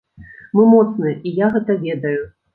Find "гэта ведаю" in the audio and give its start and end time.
1.59-2.19